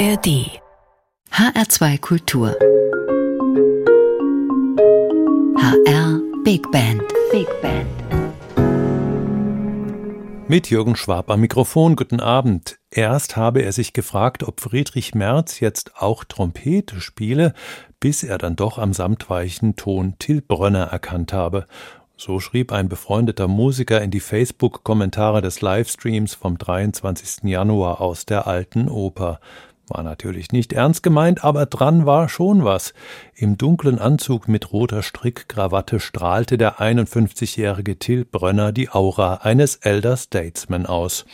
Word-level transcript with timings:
ARD 0.00 0.48
HR2 1.30 2.00
Kultur 2.00 2.56
HR 5.58 6.22
Big 6.42 6.62
Band 6.70 7.02
Big 7.30 7.46
Band 7.60 7.86
Mit 10.48 10.70
Jürgen 10.70 10.96
Schwab 10.96 11.30
am 11.30 11.42
Mikrofon, 11.42 11.96
guten 11.96 12.20
Abend. 12.20 12.78
Erst 12.90 13.36
habe 13.36 13.60
er 13.60 13.72
sich 13.72 13.92
gefragt, 13.92 14.42
ob 14.42 14.62
Friedrich 14.62 15.14
Merz 15.14 15.60
jetzt 15.60 15.92
auch 15.98 16.24
Trompete 16.24 17.02
spiele, 17.02 17.52
bis 18.00 18.22
er 18.22 18.38
dann 18.38 18.56
doch 18.56 18.78
am 18.78 18.94
samtweichen 18.94 19.76
Ton 19.76 20.14
Till 20.18 20.40
Brönner 20.40 20.84
erkannt 20.84 21.34
habe. 21.34 21.66
So 22.16 22.38
schrieb 22.38 22.70
ein 22.70 22.90
befreundeter 22.90 23.48
Musiker 23.48 24.02
in 24.02 24.10
die 24.10 24.20
Facebook-Kommentare 24.20 25.40
des 25.40 25.62
Livestreams 25.62 26.34
vom 26.34 26.58
23. 26.58 27.44
Januar 27.44 28.02
aus 28.02 28.26
der 28.26 28.46
Alten 28.46 28.90
Oper. 28.90 29.40
War 29.90 30.04
natürlich 30.04 30.52
nicht 30.52 30.72
ernst 30.72 31.02
gemeint, 31.02 31.42
aber 31.42 31.66
dran 31.66 32.06
war 32.06 32.28
schon 32.28 32.64
was. 32.64 32.94
Im 33.34 33.58
dunklen 33.58 33.98
Anzug 33.98 34.46
mit 34.46 34.72
roter 34.72 35.02
Strickkrawatte 35.02 35.98
strahlte 35.98 36.56
der 36.56 36.78
51-jährige 36.78 37.98
Till 37.98 38.24
Brönner 38.24 38.70
die 38.70 38.88
Aura 38.88 39.40
eines 39.42 39.74
Elder 39.76 40.16
Statesman 40.16 40.86
aus. 40.86 41.24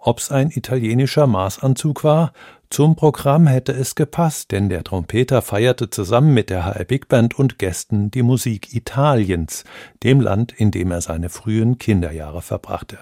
Ob's 0.00 0.30
ein 0.30 0.50
italienischer 0.50 1.26
Maßanzug 1.26 2.04
war? 2.04 2.32
Zum 2.70 2.96
Programm 2.96 3.46
hätte 3.46 3.72
es 3.72 3.94
gepasst, 3.94 4.50
denn 4.50 4.70
der 4.70 4.82
Trompeter 4.82 5.42
feierte 5.42 5.90
zusammen 5.90 6.32
mit 6.32 6.48
der 6.48 6.64
HR 6.64 6.84
Big 6.84 7.08
Band 7.08 7.38
und 7.38 7.58
Gästen 7.58 8.10
die 8.10 8.22
Musik 8.22 8.74
Italiens, 8.74 9.64
dem 10.02 10.22
Land, 10.22 10.52
in 10.52 10.70
dem 10.70 10.90
er 10.90 11.02
seine 11.02 11.28
frühen 11.28 11.76
Kinderjahre 11.76 12.40
verbrachte. 12.40 12.98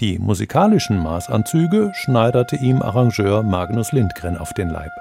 Die 0.00 0.20
musikalischen 0.20 1.02
Maßanzüge 1.02 1.90
schneiderte 1.92 2.54
ihm 2.54 2.82
Arrangeur 2.82 3.42
Magnus 3.42 3.90
Lindgren 3.90 4.36
auf 4.36 4.52
den 4.54 4.70
Leib. 4.70 4.92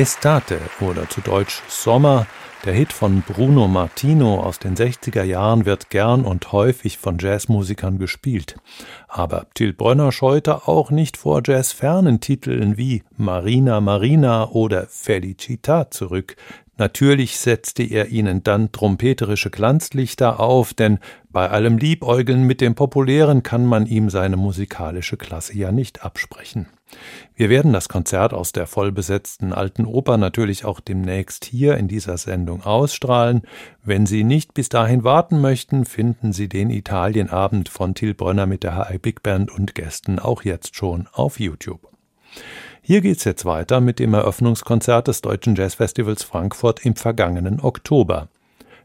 Estate 0.00 0.58
oder 0.80 1.10
zu 1.10 1.20
Deutsch 1.20 1.60
Sommer, 1.68 2.26
der 2.64 2.72
Hit 2.72 2.90
von 2.90 3.20
Bruno 3.20 3.68
Martino 3.68 4.40
aus 4.40 4.58
den 4.58 4.74
60er 4.74 5.24
Jahren 5.24 5.66
wird 5.66 5.90
gern 5.90 6.24
und 6.24 6.52
häufig 6.52 6.96
von 6.96 7.18
Jazzmusikern 7.18 7.98
gespielt. 7.98 8.56
Aber 9.08 9.48
Till 9.52 9.74
Brönner 9.74 10.10
scheute 10.10 10.66
auch 10.66 10.90
nicht 10.90 11.18
vor 11.18 11.42
jazzfernen 11.44 12.18
Titeln 12.20 12.78
wie 12.78 13.02
Marina 13.18 13.82
Marina 13.82 14.48
oder 14.48 14.86
Felicita 14.88 15.90
zurück, 15.90 16.36
Natürlich 16.78 17.36
setzte 17.36 17.82
er 17.82 18.08
ihnen 18.08 18.42
dann 18.42 18.72
trompeterische 18.72 19.50
Glanzlichter 19.50 20.40
auf, 20.40 20.72
denn 20.72 20.98
bei 21.28 21.50
allem 21.50 21.76
Liebäugeln 21.76 22.44
mit 22.44 22.62
dem 22.62 22.74
Populären 22.74 23.42
kann 23.42 23.66
man 23.66 23.84
ihm 23.84 24.08
seine 24.08 24.38
musikalische 24.38 25.18
Klasse 25.18 25.58
ja 25.58 25.72
nicht 25.72 26.06
absprechen. 26.06 26.68
Wir 27.34 27.48
werden 27.48 27.72
das 27.72 27.88
Konzert 27.88 28.34
aus 28.34 28.52
der 28.52 28.66
vollbesetzten 28.66 29.52
Alten 29.52 29.86
Oper 29.86 30.16
natürlich 30.16 30.64
auch 30.64 30.80
demnächst 30.80 31.44
hier 31.44 31.76
in 31.76 31.88
dieser 31.88 32.18
Sendung 32.18 32.62
ausstrahlen. 32.62 33.42
Wenn 33.82 34.06
Sie 34.06 34.24
nicht 34.24 34.54
bis 34.54 34.68
dahin 34.68 35.04
warten 35.04 35.40
möchten, 35.40 35.84
finden 35.84 36.32
Sie 36.32 36.48
den 36.48 36.70
Italienabend 36.70 37.68
von 37.68 37.94
Till 37.94 38.14
Brönner 38.14 38.46
mit 38.46 38.62
der 38.62 38.88
HI 38.88 38.98
Big 38.98 39.22
Band 39.22 39.50
und 39.50 39.74
Gästen 39.74 40.18
auch 40.18 40.42
jetzt 40.42 40.76
schon 40.76 41.08
auf 41.12 41.40
YouTube. 41.40 41.88
Hier 42.82 43.00
geht's 43.00 43.24
jetzt 43.24 43.44
weiter 43.44 43.80
mit 43.80 43.98
dem 43.98 44.14
Eröffnungskonzert 44.14 45.08
des 45.08 45.20
Deutschen 45.20 45.54
Jazzfestivals 45.54 46.22
Frankfurt 46.22 46.84
im 46.84 46.96
vergangenen 46.96 47.60
Oktober. 47.60 48.28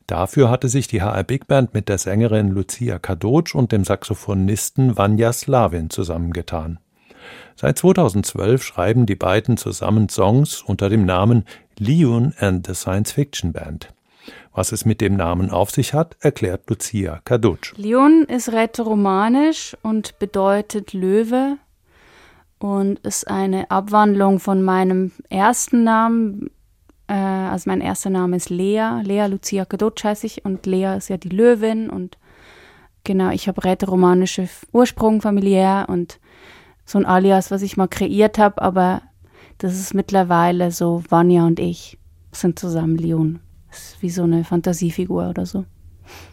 Dafür 0.08 0.52
hatte 0.52 0.70
sich 0.70 0.88
die 0.88 1.02
HR 1.02 1.24
Big 1.24 1.48
Band 1.48 1.74
mit 1.74 1.90
der 1.90 1.98
Sängerin 1.98 2.50
Lucia 2.50 3.00
Kadocz 3.00 3.56
und 3.56 3.72
dem 3.72 3.84
Saxophonisten 3.84 4.98
Vanya 4.98 5.34
Slavin 5.34 5.90
zusammengetan. 5.90 6.80
Seit 7.58 7.80
2012 7.80 8.64
schreiben 8.64 9.06
die 9.06 9.16
beiden 9.16 9.56
zusammen 9.56 10.10
Songs 10.10 10.62
unter 10.62 10.90
dem 10.90 11.06
Namen 11.06 11.46
Leon 11.78 12.34
and 12.38 12.68
the 12.68 12.76
Science 12.76 13.14
Fiction 13.14 13.54
Band. 13.54 13.94
Was 14.54 14.74
es 14.74 14.84
mit 14.84 15.00
dem 15.00 15.16
Namen 15.16 15.50
auf 15.50 15.72
sich 15.72 15.94
hat, 15.94 16.18
erklärt 16.20 16.70
Lucia 16.70 17.22
Kadocz. 17.24 17.72
Leon 17.78 18.26
ist 18.28 18.52
rätoromanisch 18.52 19.78
und 19.84 20.20
bedeutet 20.20 20.92
Löwe 20.92 21.58
und 22.60 23.00
ist 23.00 23.28
eine 23.30 23.72
Abwandlung 23.72 24.40
von 24.40 24.62
meinem 24.62 25.14
ersten 25.30 25.86
Namen. 25.86 26.50
Äh, 27.08 27.14
also 27.14 27.70
mein 27.70 27.80
erster 27.80 28.10
Name 28.10 28.36
ist 28.36 28.50
Lea, 28.50 29.02
Lea 29.04 29.28
Lucia 29.28 29.64
Kadotsch 29.64 30.04
heiße 30.04 30.26
ich 30.26 30.44
und 30.44 30.66
Lea 30.66 30.98
ist 30.98 31.10
ja 31.10 31.16
die 31.16 31.30
Löwin 31.30 31.90
und 31.90 32.18
genau, 33.06 33.30
ich 33.30 33.48
habe 33.48 33.64
rätoromanische 33.64 34.50
Ursprung 34.74 35.22
familiär 35.22 35.86
und 35.88 36.20
so 36.86 36.98
ein 36.98 37.06
Alias, 37.06 37.52
was 37.52 37.62
ich 37.62 37.78
mal 37.78 37.88
kreiert 37.88 38.38
habe, 38.38 38.62
aber 38.62 39.02
das 39.58 39.74
ist 39.74 39.94
mittlerweile 39.94 40.72
so, 40.72 41.04
Vanya 41.10 41.46
und 41.46 41.60
ich 41.60 41.98
sind 42.32 42.60
zusammen 42.60 42.98
Leon. 42.98 43.40
Das 43.70 43.80
ist 43.80 44.02
wie 44.02 44.10
so 44.10 44.24
eine 44.24 44.44
Fantasiefigur 44.44 45.30
oder 45.30 45.46
so. 45.46 45.66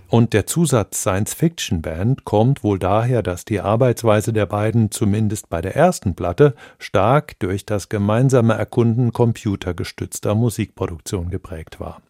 Und 0.08 0.34
der 0.34 0.46
Zusatz 0.46 1.00
Science 1.00 1.32
Fiction 1.32 1.80
Band 1.80 2.26
kommt 2.26 2.62
wohl 2.62 2.78
daher, 2.78 3.22
dass 3.22 3.46
die 3.46 3.60
Arbeitsweise 3.60 4.34
der 4.34 4.44
beiden 4.44 4.90
zumindest 4.90 5.48
bei 5.48 5.62
der 5.62 5.74
ersten 5.74 6.14
Platte 6.14 6.54
stark 6.78 7.38
durch 7.38 7.64
das 7.64 7.88
gemeinsame 7.88 8.52
Erkunden 8.52 9.14
computergestützter 9.14 10.34
Musikproduktion 10.34 11.30
geprägt 11.30 11.80
war. 11.80 12.02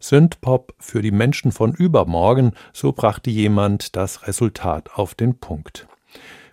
Synthpop 0.00 0.74
für 0.78 1.02
die 1.02 1.10
Menschen 1.10 1.52
von 1.52 1.74
übermorgen, 1.74 2.52
so 2.72 2.92
brachte 2.92 3.30
jemand 3.30 3.96
das 3.96 4.26
Resultat 4.26 4.90
auf 4.94 5.14
den 5.14 5.38
Punkt. 5.38 5.86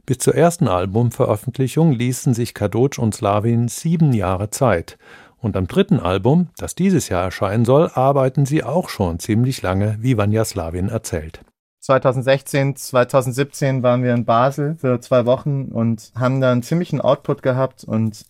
Bis 0.05 0.17
zur 0.17 0.35
ersten 0.35 0.67
Albumveröffentlichung 0.67 1.93
ließen 1.93 2.33
sich 2.33 2.53
Kadocz 2.53 2.97
und 2.97 3.15
Slavin 3.15 3.67
sieben 3.69 4.13
Jahre 4.13 4.49
Zeit, 4.49 4.97
und 5.43 5.57
am 5.57 5.67
dritten 5.67 5.99
Album, 5.99 6.47
das 6.55 6.73
dieses 6.73 7.09
Jahr 7.09 7.25
erscheinen 7.25 7.65
soll, 7.65 7.91
arbeiten 7.93 8.45
sie 8.45 8.63
auch 8.63 8.87
schon 8.87 9.19
ziemlich 9.19 9.61
lange, 9.61 9.97
wie 9.99 10.17
Vanya 10.17 10.45
Slavin 10.45 10.87
erzählt. 10.87 11.41
2016, 11.81 12.77
2017 12.77 13.83
waren 13.83 14.03
wir 14.03 14.13
in 14.13 14.23
Basel 14.23 14.77
für 14.79 15.01
zwei 15.01 15.25
Wochen 15.25 15.65
und 15.65 16.13
haben 16.15 16.39
da 16.39 16.53
einen 16.53 16.63
ziemlichen 16.63 17.01
Output 17.01 17.43
gehabt. 17.43 17.83
Und 17.83 18.25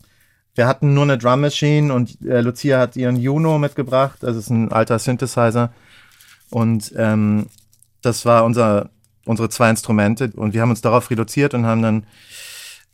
wir 0.56 0.66
hatten 0.66 0.96
nur 0.96 1.04
eine 1.04 1.20
Drum 1.20 1.42
Machine 1.42 1.94
und 1.94 2.20
äh, 2.26 2.42
Lucia 2.42 2.80
hat 2.80 2.96
ihren 2.96 3.18
Juno 3.18 3.60
mitgebracht, 3.60 4.18
das 4.22 4.36
ist 4.36 4.50
ein 4.50 4.72
alter 4.72 4.98
Synthesizer. 4.98 5.72
Und 6.50 6.94
ähm, 6.98 7.46
das 8.02 8.26
war 8.26 8.44
unser, 8.44 8.90
unsere 9.26 9.50
zwei 9.50 9.70
Instrumente. 9.70 10.32
Und 10.36 10.54
wir 10.54 10.62
haben 10.62 10.70
uns 10.70 10.82
darauf 10.82 11.10
reduziert 11.10 11.54
und 11.54 11.66
haben 11.66 11.82
dann 11.82 12.06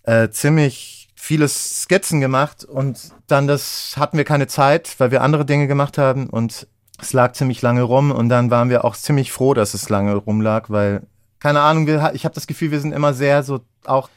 äh, 0.04 0.30
ziemlich 0.30 1.10
viele 1.16 1.48
Skizzen 1.48 2.22
gemacht. 2.22 2.64
Und 2.64 3.12
dann 3.28 3.48
das 3.48 3.96
hatten 3.98 4.18
wir 4.18 4.26
keine 4.26 4.48
Zeit, 4.48 4.96
weil 5.00 5.12
wir 5.12 5.22
andere 5.22 5.46
Dinge 5.46 5.68
gemacht 5.68 5.98
haben. 5.98 6.30
Und 6.30 6.68
es 7.02 7.14
lag 7.14 7.34
ziemlich 7.34 7.62
lange 7.62 7.84
rum. 7.84 8.12
Und 8.12 8.30
dann 8.30 8.52
waren 8.52 8.70
wir 8.70 8.86
auch 8.86 8.96
ziemlich 8.96 9.32
froh, 9.32 9.54
dass 9.54 9.74
es 9.74 9.90
lange 9.90 10.16
rumlag, 10.16 10.70
weil 10.70 11.04
keine 11.40 11.62
Ahnung, 11.62 11.88
wir, 11.88 12.12
ich 12.14 12.26
habe 12.26 12.36
das 12.36 12.48
Gefühl, 12.48 12.72
wir 12.72 12.82
sind 12.82 12.92
immer 12.92 13.14
sehr 13.14 13.44
so 13.44 13.62
auch 13.86 14.10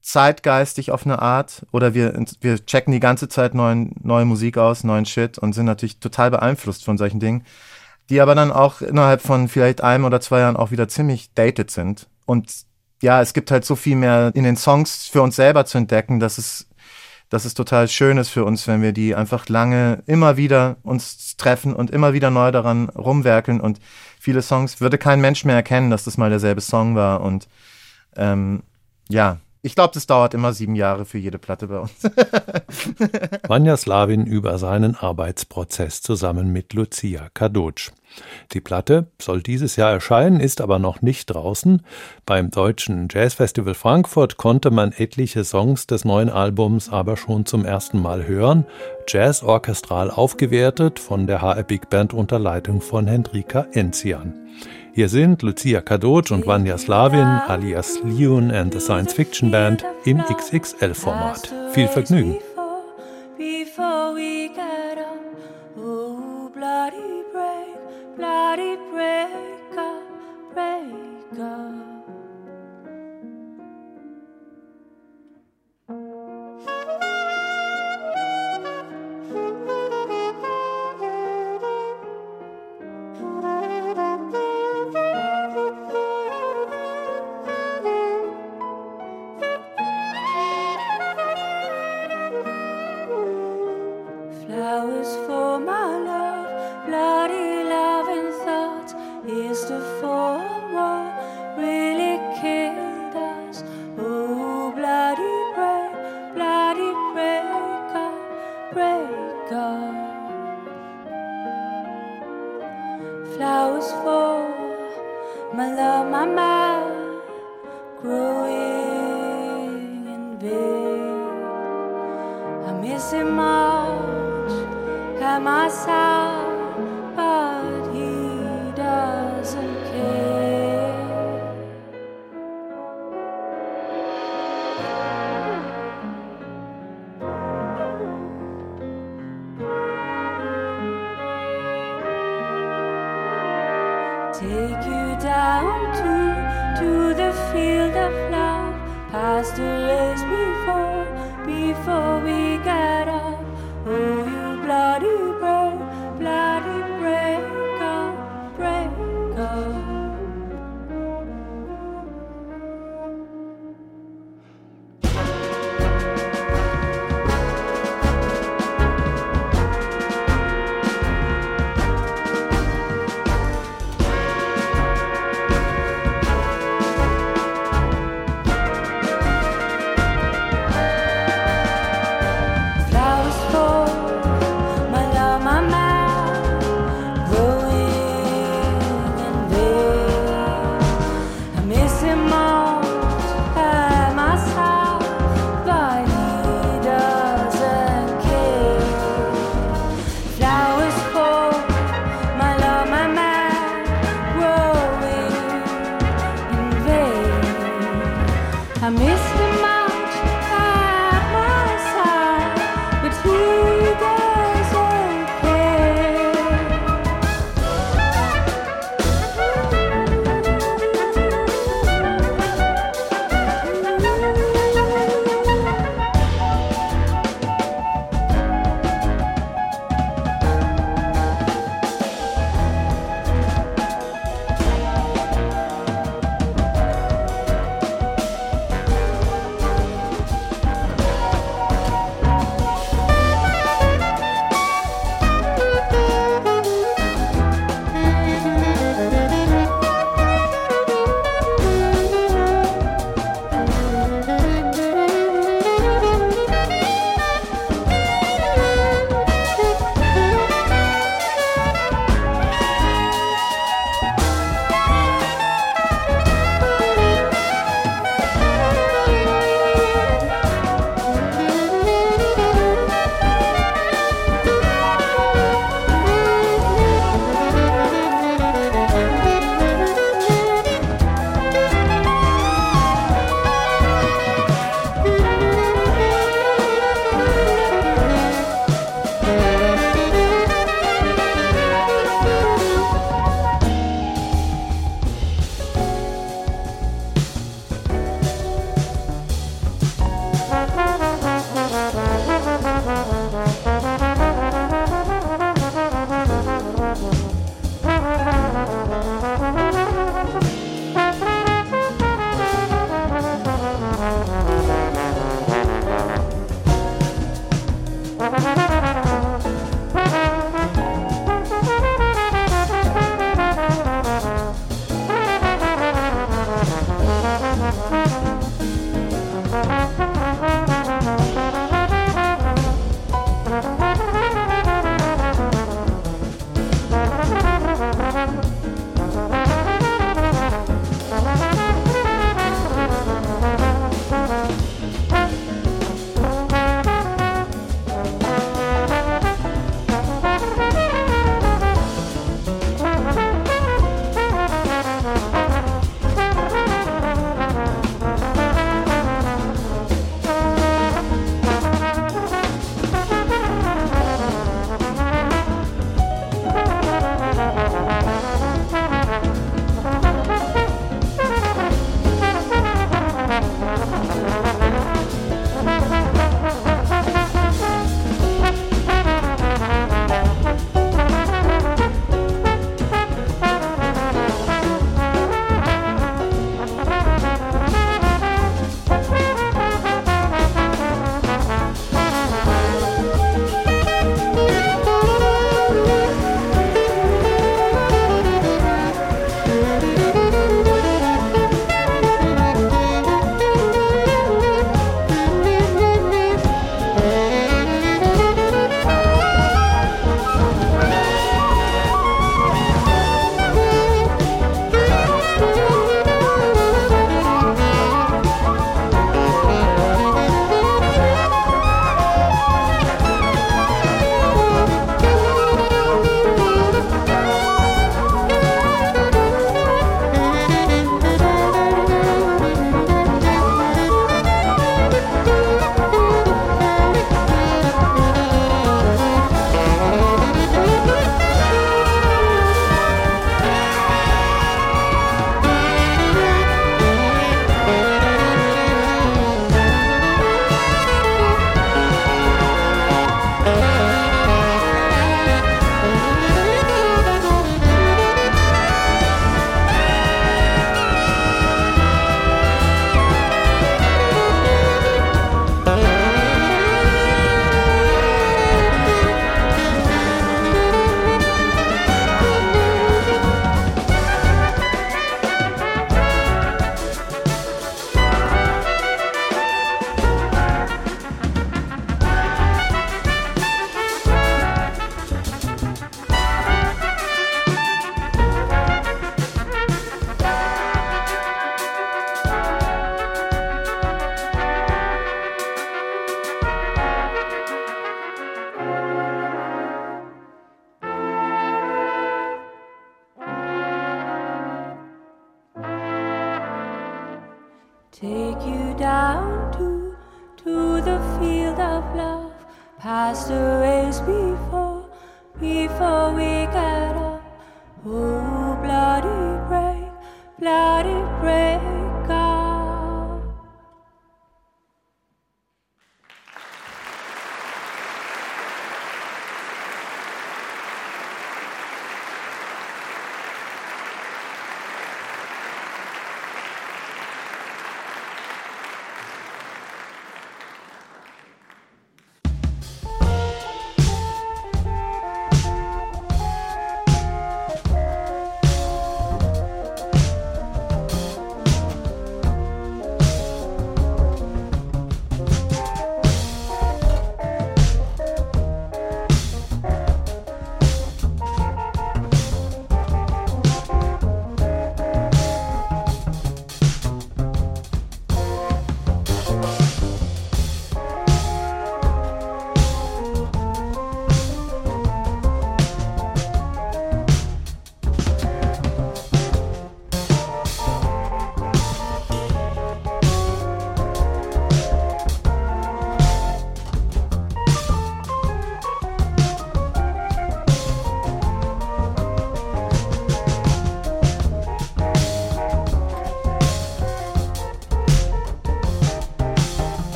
zeitgeistig 0.00 0.90
auf 0.90 1.04
eine 1.04 1.20
Art. 1.20 1.66
Oder 1.72 1.92
wir, 1.94 2.14
wir 2.40 2.64
checken 2.64 2.92
die 2.92 3.00
ganze 3.00 3.28
Zeit 3.28 3.54
neuen, 3.54 3.94
neue 4.02 4.24
Musik 4.24 4.58
aus, 4.58 4.84
neuen 4.84 5.04
Shit 5.04 5.38
und 5.38 5.52
sind 5.52 5.66
natürlich 5.66 5.98
total 5.98 6.30
beeinflusst 6.30 6.84
von 6.84 6.96
solchen 6.96 7.20
Dingen, 7.20 7.44
die 8.10 8.20
aber 8.20 8.34
dann 8.34 8.52
auch 8.52 8.80
innerhalb 8.80 9.20
von 9.20 9.48
vielleicht 9.48 9.82
einem 9.82 10.04
oder 10.04 10.20
zwei 10.20 10.40
Jahren 10.40 10.56
auch 10.56 10.70
wieder 10.70 10.88
ziemlich 10.88 11.32
dated 11.34 11.70
sind. 11.70 12.08
Und 12.26 12.52
ja, 13.02 13.20
es 13.20 13.32
gibt 13.32 13.50
halt 13.50 13.64
so 13.64 13.76
viel 13.76 13.96
mehr 13.96 14.32
in 14.34 14.44
den 14.44 14.56
Songs 14.56 15.08
für 15.08 15.22
uns 15.22 15.36
selber 15.36 15.66
zu 15.66 15.78
entdecken, 15.78 16.18
dass 16.18 16.38
es, 16.38 16.68
dass 17.28 17.44
es 17.44 17.54
total 17.54 17.88
schön 17.88 18.18
ist 18.18 18.30
für 18.30 18.44
uns, 18.44 18.66
wenn 18.66 18.82
wir 18.82 18.92
die 18.92 19.14
einfach 19.14 19.48
lange 19.48 20.02
immer 20.06 20.36
wieder 20.36 20.76
uns 20.82 21.36
treffen 21.36 21.74
und 21.74 21.90
immer 21.90 22.12
wieder 22.12 22.30
neu 22.30 22.50
daran 22.50 22.88
rumwerkeln 22.88 23.60
und 23.60 23.78
viele 24.18 24.42
Songs 24.42 24.80
würde 24.80 24.98
kein 24.98 25.20
Mensch 25.20 25.44
mehr 25.44 25.56
erkennen, 25.56 25.90
dass 25.90 26.04
das 26.04 26.16
mal 26.16 26.30
derselbe 26.30 26.60
Song 26.60 26.94
war 26.96 27.20
und 27.20 27.48
ähm, 28.16 28.62
ja, 29.08 29.38
ich 29.68 29.74
glaube, 29.74 29.92
das 29.92 30.06
dauert 30.06 30.32
immer 30.32 30.54
sieben 30.54 30.74
Jahre 30.74 31.04
für 31.04 31.18
jede 31.18 31.38
Platte 31.38 31.68
bei 31.68 31.78
uns. 31.78 31.92
Vanya 33.48 33.76
Slavin 33.76 34.24
über 34.24 34.56
seinen 34.56 34.96
Arbeitsprozess 34.96 36.00
zusammen 36.00 36.54
mit 36.54 36.72
Lucia 36.72 37.28
Kadocz. 37.34 37.92
Die 38.52 38.62
Platte 38.62 39.08
soll 39.20 39.42
dieses 39.42 39.76
Jahr 39.76 39.92
erscheinen, 39.92 40.40
ist 40.40 40.62
aber 40.62 40.78
noch 40.78 41.02
nicht 41.02 41.26
draußen. 41.26 41.82
Beim 42.24 42.50
Deutschen 42.50 43.08
Jazzfestival 43.10 43.74
Frankfurt 43.74 44.38
konnte 44.38 44.70
man 44.70 44.92
etliche 44.92 45.44
Songs 45.44 45.86
des 45.86 46.06
neuen 46.06 46.30
Albums 46.30 46.88
aber 46.88 47.18
schon 47.18 47.44
zum 47.44 47.66
ersten 47.66 48.00
Mal 48.00 48.26
hören, 48.26 48.64
Jazz 49.06 49.42
orchestral 49.42 50.10
aufgewertet 50.10 50.98
von 50.98 51.26
der 51.26 51.42
HR 51.42 51.62
Big 51.64 51.90
Band 51.90 52.14
unter 52.14 52.38
Leitung 52.38 52.80
von 52.80 53.06
Hendrika 53.06 53.66
Enzian. 53.72 54.32
Hier 54.98 55.08
sind 55.08 55.42
Lucia 55.42 55.80
Kadocz 55.80 56.32
und 56.32 56.44
Vanya 56.44 56.76
Slavin 56.76 57.20
alias 57.20 58.00
Leon 58.02 58.50
and 58.50 58.74
the 58.74 58.80
Science 58.80 59.12
Fiction 59.12 59.48
Band 59.52 59.84
im 60.04 60.18
XXL-Format. 60.18 61.54
Viel 61.70 61.86
Vergnügen! 61.86 62.38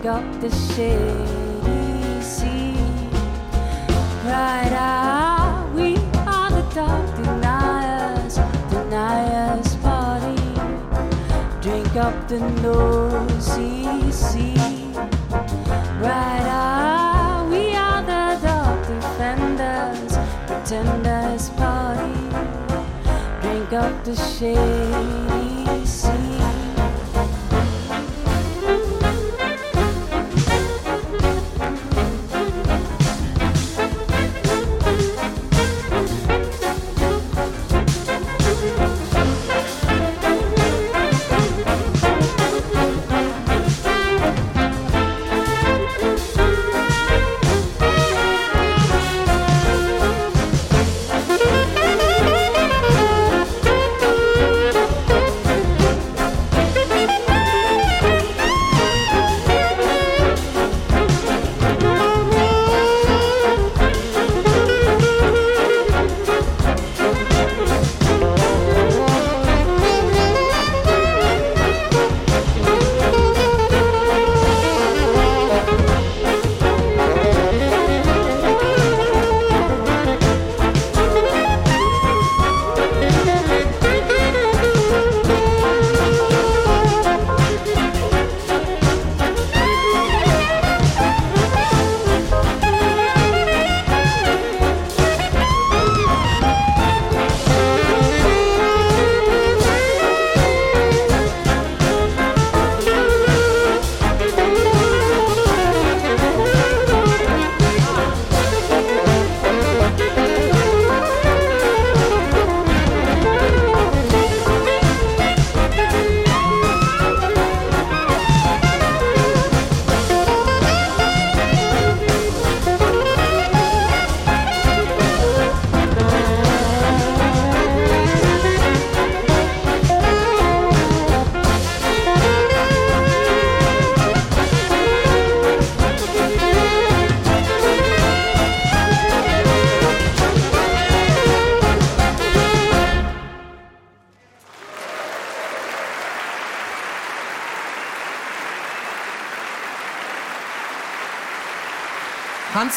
Drink 0.00 0.16
up 0.16 0.40
the 0.40 0.50
shady 0.50 2.22
sea. 2.22 2.74
Right 4.24 4.72
out, 4.72 5.70
we 5.74 5.96
are 6.16 6.50
the 6.50 6.62
dark 6.74 7.16
deniers, 7.16 8.36
deniers 8.70 9.76
party. 9.76 10.40
Drink 11.60 11.96
up 11.96 12.28
the 12.28 12.40
noisy 12.62 14.10
sea. 14.10 14.56
Right 16.00 16.48
out, 16.48 17.50
we 17.50 17.74
are 17.74 18.00
the 18.00 18.40
dark 18.40 18.86
defenders, 18.86 20.16
pretenders 20.46 21.50
party. 21.50 22.14
Drink 23.42 23.72
up 23.74 24.04
the 24.04 24.16
shady 24.16 25.59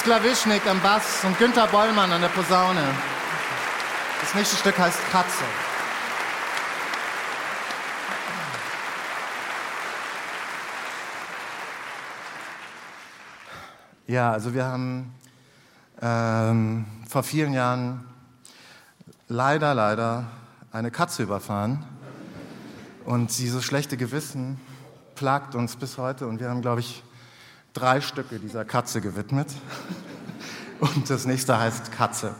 Klawischnik 0.03 0.67
am 0.67 0.81
Bass 0.81 1.23
und 1.23 1.39
Günther 1.39 1.65
Bollmann 1.67 2.11
an 2.11 2.19
der 2.19 2.27
Posaune. 2.27 2.83
Das 4.19 4.35
nächste 4.35 4.57
Stück 4.57 4.77
heißt 4.77 4.99
Katze. 5.13 5.45
Ja, 14.05 14.33
also 14.33 14.53
wir 14.53 14.65
haben 14.65 15.15
ähm, 16.01 16.85
vor 17.07 17.23
vielen 17.23 17.53
Jahren 17.53 18.05
leider, 19.29 19.73
leider 19.73 20.25
eine 20.73 20.91
Katze 20.91 21.23
überfahren. 21.23 21.85
Und 23.05 23.37
dieses 23.37 23.63
schlechte 23.63 23.95
Gewissen 23.95 24.59
plagt 25.15 25.55
uns 25.55 25.77
bis 25.77 25.97
heute. 25.97 26.27
Und 26.27 26.41
wir 26.41 26.49
haben, 26.49 26.61
glaube 26.61 26.81
ich, 26.81 27.03
drei 27.73 28.01
Stücke 28.01 28.39
dieser 28.39 28.65
Katze 28.65 29.01
gewidmet. 29.01 29.47
Und 30.79 31.09
das 31.09 31.25
nächste 31.25 31.57
heißt 31.57 31.91
Katze. 31.91 32.36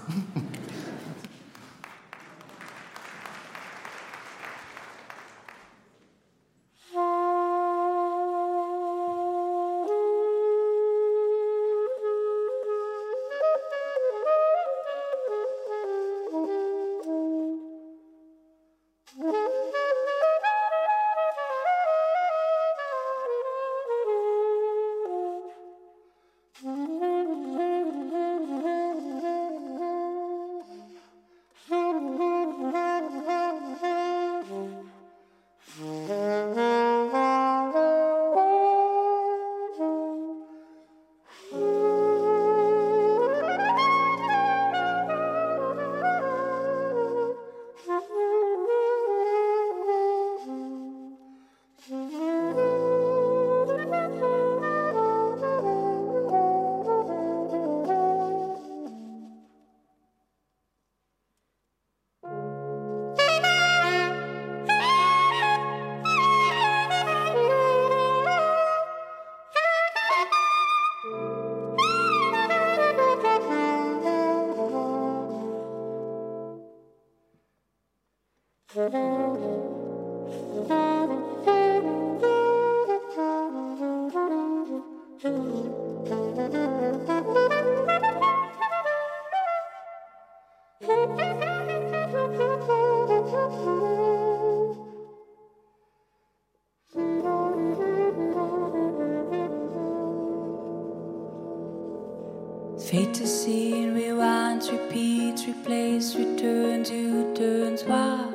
Fate 102.84 103.14
to 103.14 103.26
scene, 103.26 103.96
rewinds, 103.96 104.70
repeats, 104.70 105.48
replace, 105.48 106.16
returns, 106.16 106.92
U 106.92 107.34
turns. 107.34 107.84
Why 107.86 108.30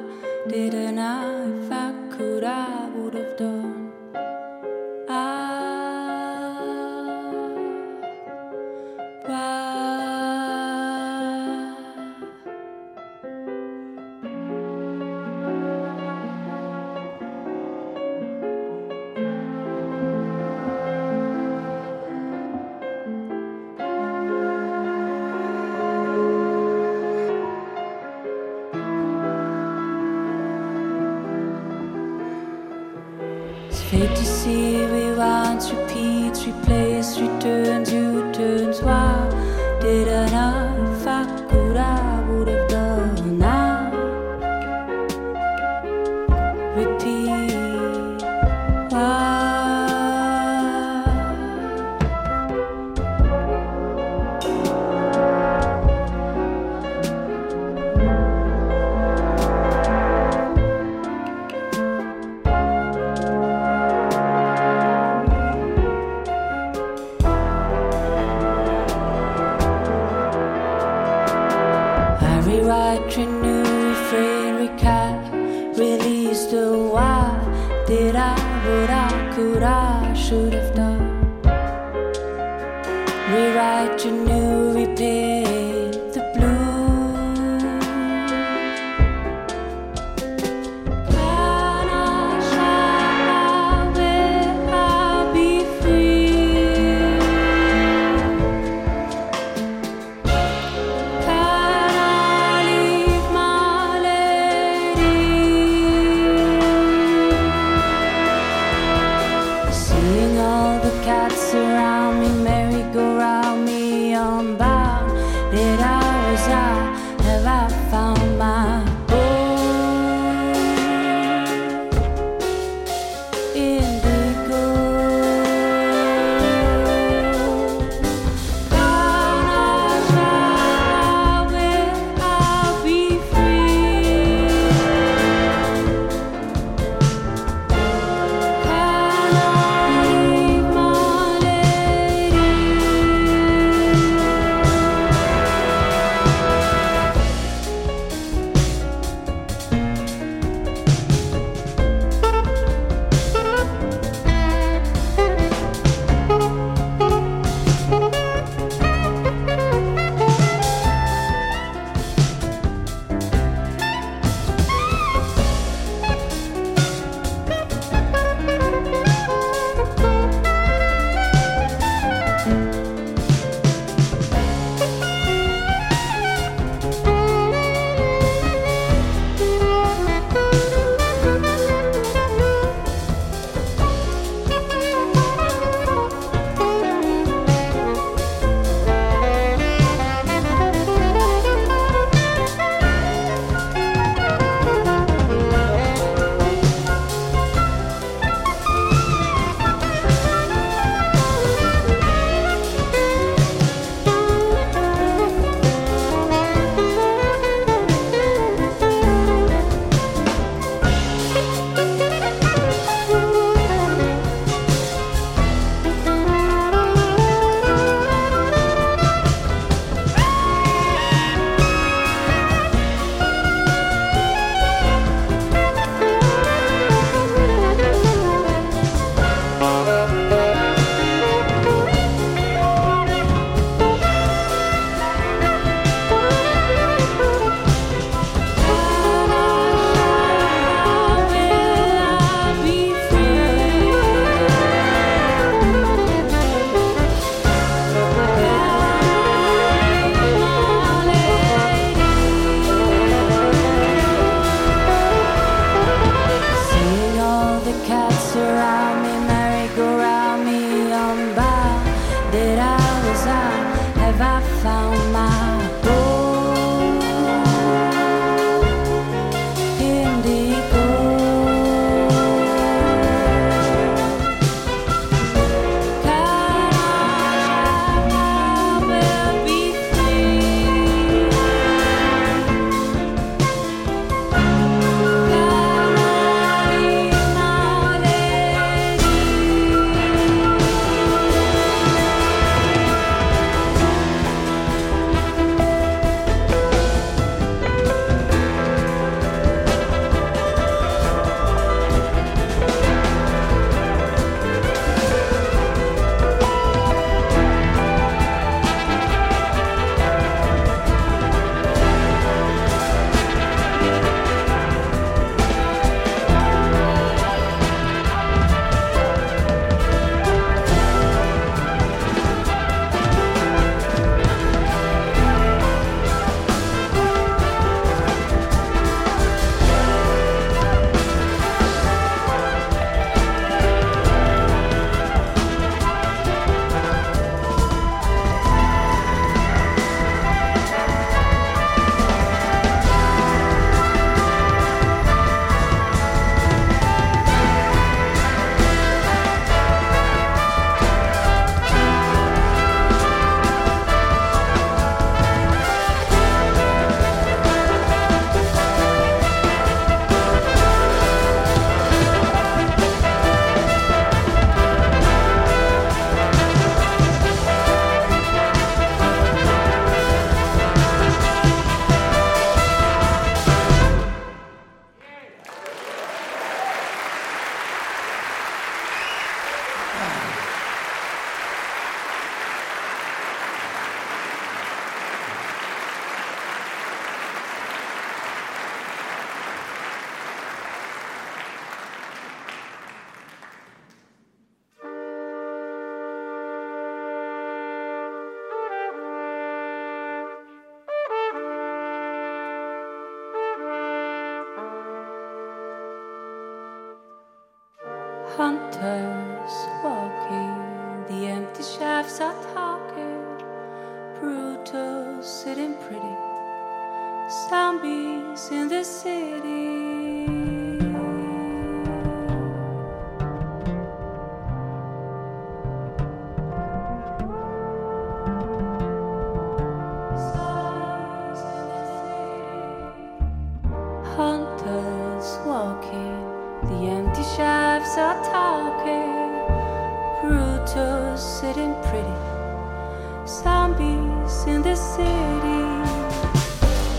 didn't 0.48 0.98
I? 0.98 1.44
If 1.44 1.70
I 1.70 1.92
could, 2.10 2.44
I. 2.44 2.87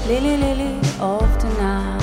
Lily, 0.10 0.38
lily 0.38 0.80
of 1.00 1.30
the 1.40 1.50
night, 1.60 2.02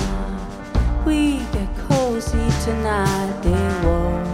we 1.04 1.38
get 1.52 1.68
cozy 1.88 2.46
tonight. 2.64 3.42
They 3.42 3.66
walk, 3.84 4.26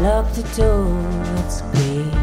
lock 0.00 0.32
the 0.34 0.44
door, 0.56 1.02
it's 1.38 1.62
great. 1.72 2.14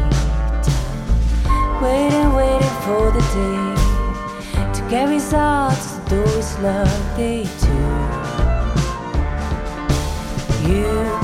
Waiting, 1.82 2.32
waiting 2.32 2.76
for 2.86 3.10
the 3.12 3.20
day 3.36 4.72
to 4.72 4.80
get 4.88 5.10
results. 5.10 5.98
Is 6.12 6.58
locked, 6.58 7.16
they 7.16 7.44
do. 7.60 7.76
You 10.68 11.21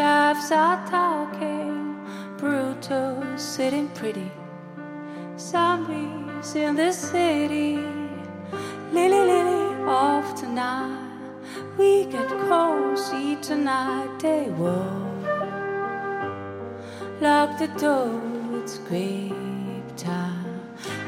shafts 0.00 0.50
are 0.50 0.80
talking. 0.88 1.94
Brutus 2.38 3.42
sitting 3.54 3.88
pretty 3.88 4.30
zombies 5.36 6.54
in 6.54 6.74
the 6.74 6.90
city. 6.90 7.76
Lily, 8.94 9.22
lily 9.32 9.66
of 9.86 10.24
tonight. 10.40 11.06
We 11.76 12.06
get 12.06 12.30
cozy 12.48 13.36
tonight. 13.48 14.10
They 14.22 14.44
walk. 14.62 15.26
Lock 17.20 17.58
the 17.58 17.68
door, 17.84 18.22
it's 18.62 18.78
grape 18.88 19.90
time. 19.98 20.62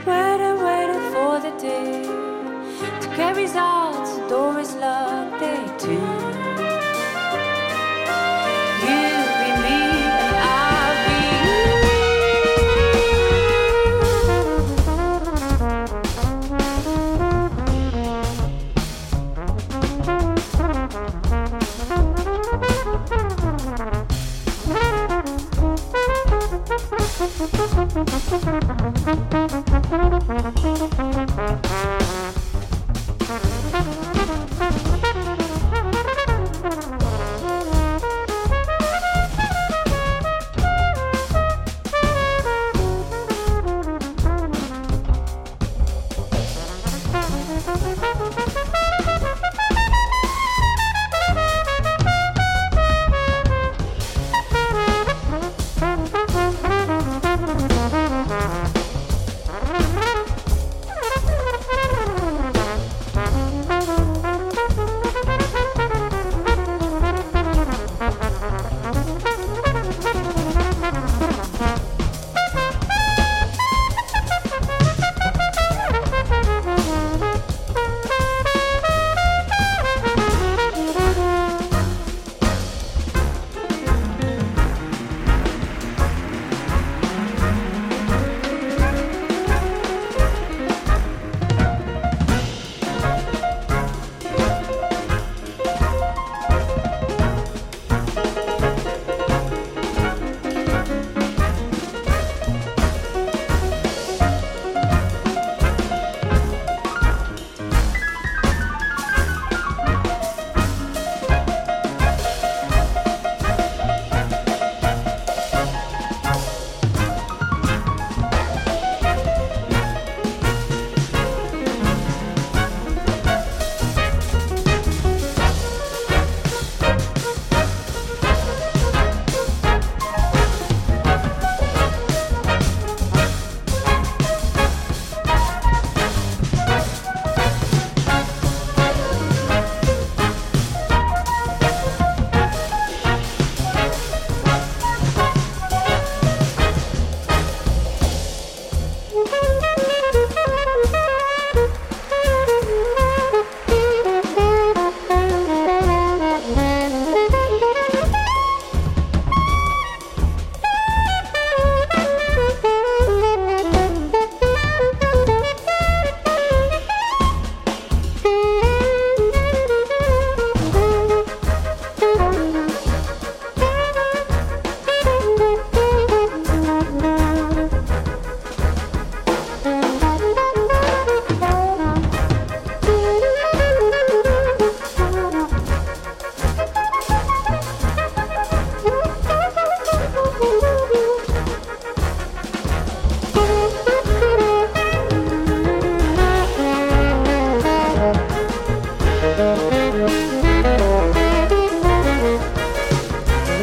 Waiting, 0.06 0.58
waiting 0.68 1.04
for 1.14 1.34
the 1.46 1.54
day 1.68 2.02
to 3.02 3.08
carry 3.16 3.44
results. 3.44 4.10
The 4.16 4.28
door 4.28 4.58
is 4.58 4.74
locked. 4.74 5.40
They 5.40 5.60
do. 5.86 6.51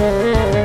Música 0.09 0.58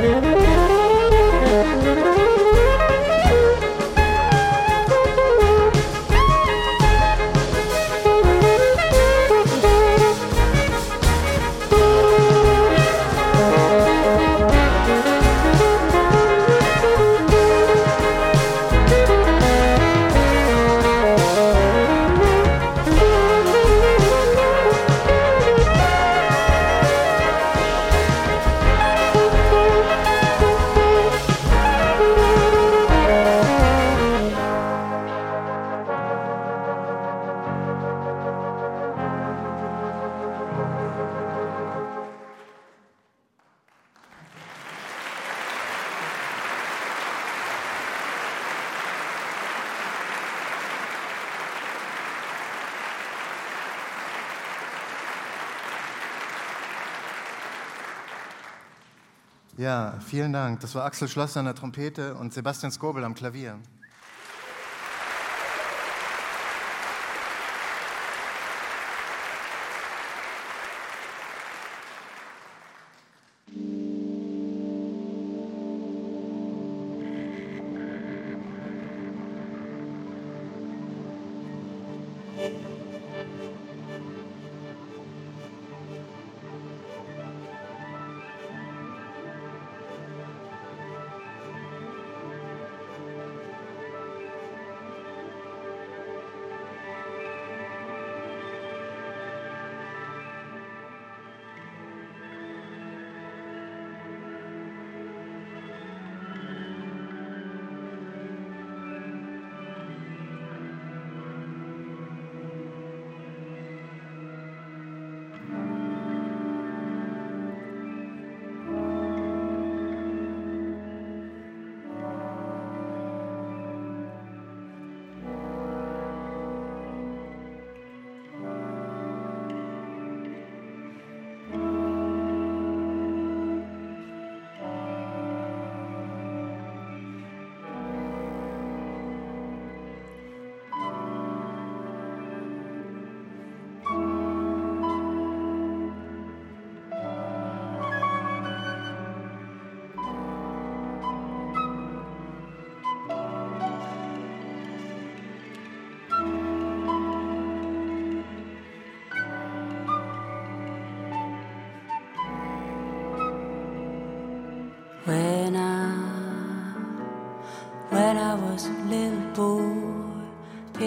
Vielen 60.05 60.33
Dank. 60.33 60.59
Das 60.59 60.75
war 60.75 60.85
Axel 60.85 61.07
Schlosser 61.07 61.39
an 61.39 61.45
der 61.45 61.55
Trompete 61.55 62.15
und 62.15 62.33
Sebastian 62.33 62.71
Skobel 62.71 63.03
am 63.03 63.13
Klavier. 63.13 63.59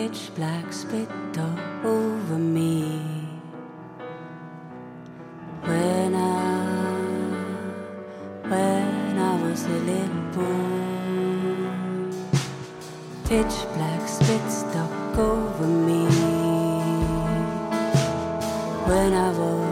Pitch 0.08 0.34
black 0.36 0.72
spit 0.72 1.08
all 1.36 1.58
over 1.84 2.38
me. 2.38 3.02
When 5.62 6.14
I, 6.14 6.48
when 8.48 9.18
I 9.18 9.42
was 9.42 9.64
a 9.66 9.78
little 9.90 10.22
boy, 10.32 12.10
pitch 13.26 13.56
black 13.74 14.08
spit 14.08 14.50
stuck 14.50 15.18
over 15.18 15.66
me. 15.66 16.06
When 18.88 19.12
I 19.12 19.30
was 19.38 19.67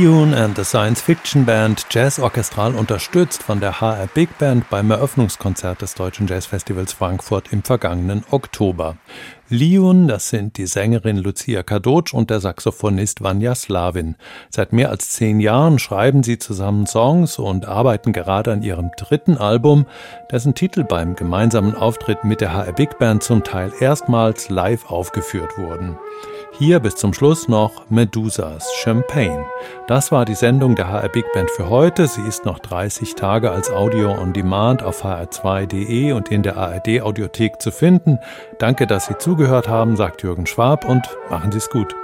Leon 0.00 0.32
and 0.32 0.56
the 0.56 0.64
Science 0.64 1.02
Fiction 1.02 1.44
Band, 1.44 1.84
Jazz 1.90 2.18
orchestral 2.18 2.74
unterstützt 2.74 3.42
von 3.42 3.60
der 3.60 3.82
HR 3.82 4.06
Big 4.14 4.38
Band 4.38 4.70
beim 4.70 4.90
Eröffnungskonzert 4.90 5.82
des 5.82 5.94
Deutschen 5.94 6.26
Jazzfestivals 6.26 6.94
Frankfurt 6.94 7.52
im 7.52 7.62
vergangenen 7.62 8.24
Oktober. 8.30 8.96
Leon, 9.50 10.08
das 10.08 10.30
sind 10.30 10.56
die 10.56 10.64
Sängerin 10.64 11.18
Lucia 11.18 11.62
Kadocz 11.62 12.14
und 12.14 12.30
der 12.30 12.40
Saxophonist 12.40 13.22
Vanya 13.22 13.54
Slavin. 13.54 14.16
Seit 14.48 14.72
mehr 14.72 14.88
als 14.88 15.10
zehn 15.10 15.38
Jahren 15.38 15.78
schreiben 15.78 16.22
sie 16.22 16.38
zusammen 16.38 16.86
Songs 16.86 17.38
und 17.38 17.66
arbeiten 17.66 18.14
gerade 18.14 18.52
an 18.52 18.62
ihrem 18.62 18.92
dritten 18.96 19.36
Album, 19.36 19.84
dessen 20.30 20.54
Titel 20.54 20.82
beim 20.82 21.14
gemeinsamen 21.14 21.74
Auftritt 21.74 22.24
mit 22.24 22.40
der 22.40 22.54
HR 22.54 22.72
Big 22.72 22.98
Band 22.98 23.22
zum 23.22 23.44
Teil 23.44 23.70
erstmals 23.80 24.48
live 24.48 24.90
aufgeführt 24.90 25.58
wurden. 25.58 25.98
Hier 26.60 26.78
bis 26.78 26.96
zum 26.96 27.14
Schluss 27.14 27.48
noch 27.48 27.88
Medusas 27.88 28.70
Champagne. 28.82 29.46
Das 29.86 30.12
war 30.12 30.26
die 30.26 30.34
Sendung 30.34 30.76
der 30.76 30.88
HR 30.88 31.08
Big 31.08 31.24
Band 31.32 31.50
für 31.50 31.70
heute. 31.70 32.06
Sie 32.06 32.20
ist 32.20 32.44
noch 32.44 32.58
30 32.58 33.14
Tage 33.14 33.50
als 33.50 33.70
Audio 33.70 34.12
on 34.12 34.34
Demand 34.34 34.82
auf 34.82 35.02
hr2.de 35.02 36.12
und 36.12 36.30
in 36.30 36.42
der 36.42 36.58
ARD 36.58 37.00
Audiothek 37.00 37.62
zu 37.62 37.70
finden. 37.70 38.18
Danke, 38.58 38.86
dass 38.86 39.06
Sie 39.06 39.16
zugehört 39.16 39.70
haben, 39.70 39.96
sagt 39.96 40.22
Jürgen 40.22 40.44
Schwab 40.44 40.86
und 40.86 41.06
machen 41.30 41.50
Sie 41.50 41.56
es 41.56 41.70
gut. 41.70 41.96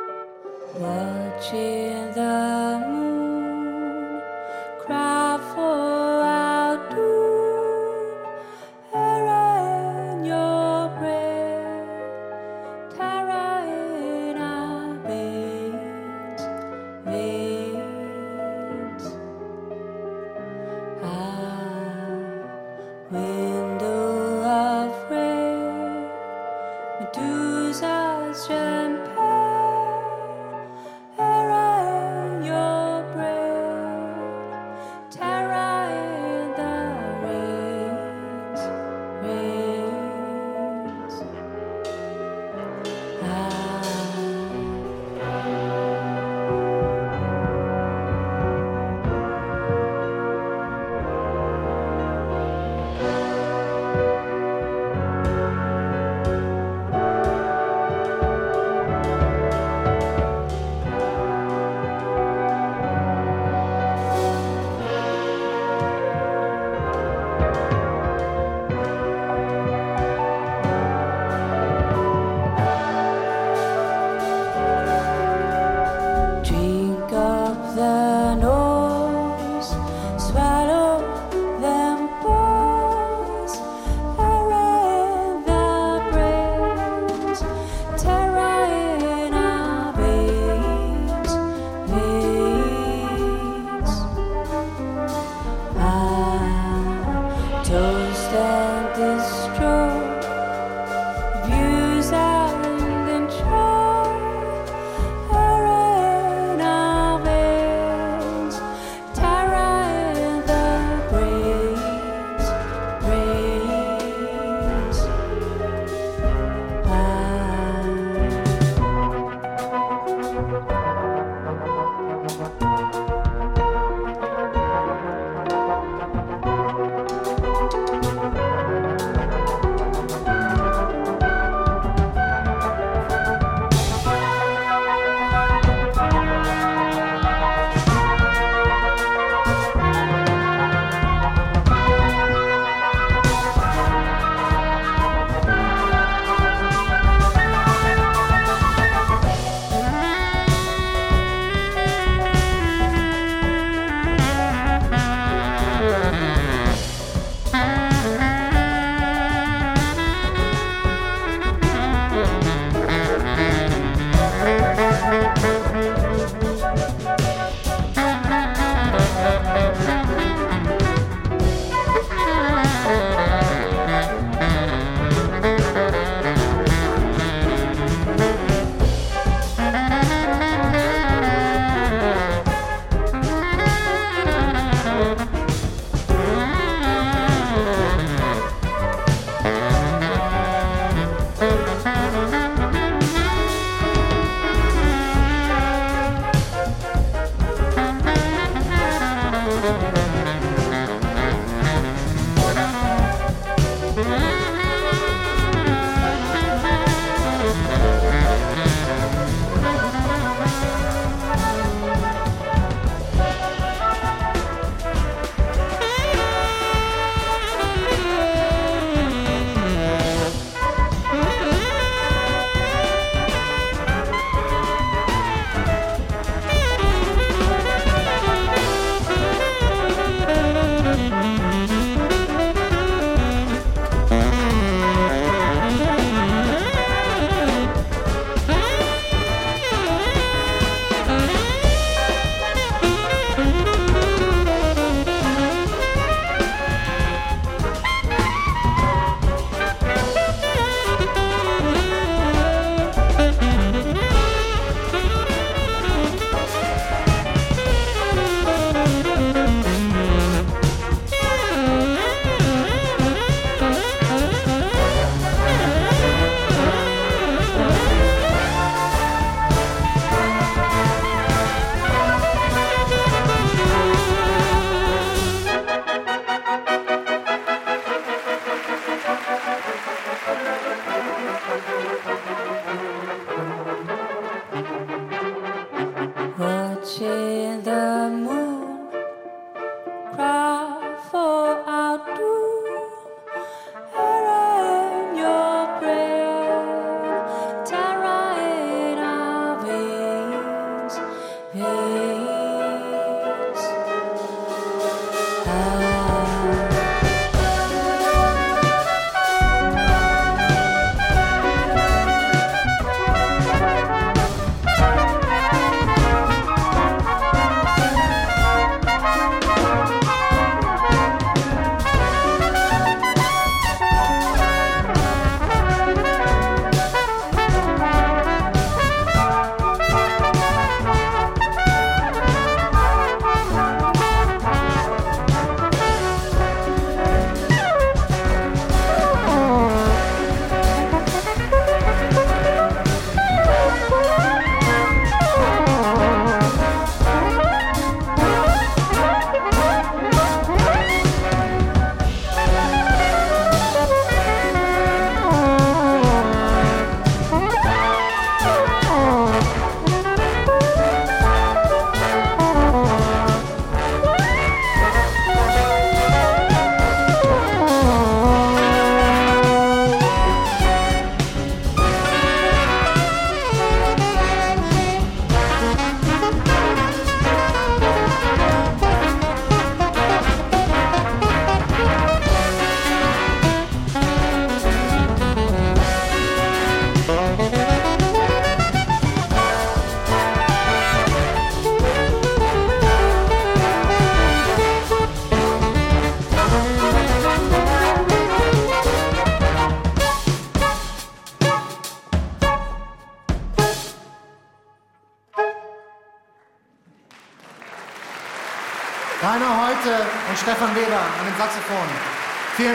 Watching 0.81 1.86
window 23.47 23.96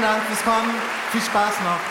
Vielen 0.02 0.14
Dank 0.14 0.24
fürs 0.24 0.43
Kommen. 0.43 0.74
Viel 1.12 1.22
Spaß 1.22 1.60
noch. 1.60 1.91